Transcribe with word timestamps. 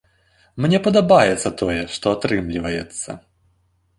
Мне 0.63 0.79
падабаецца 0.87 1.51
тое, 1.61 1.77
што 1.97 2.05
атрымліваецца. 2.17 3.09